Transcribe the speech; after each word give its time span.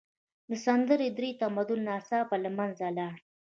د 0.49 0.51
سند 0.63 0.89
درې 1.15 1.29
تمدن 1.41 1.79
ناڅاپه 1.87 2.35
له 2.43 2.49
منځه 2.57 2.87
لاړ. 2.97 3.15